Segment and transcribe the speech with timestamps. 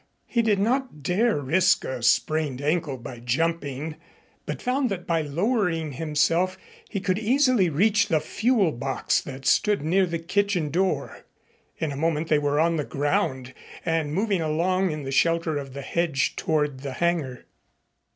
[0.25, 3.97] He did not dare risk a sprained ankle by jumping,
[4.47, 6.57] but found that by lowering himself
[6.89, 11.23] he could easily reach the fuel box that stood near the kitchen door.
[11.77, 13.53] In a moment they were on the ground
[13.85, 17.45] and moving along in the shelter of the hedge toward the hangar.